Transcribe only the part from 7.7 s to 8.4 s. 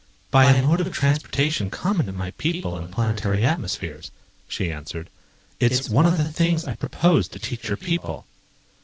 people."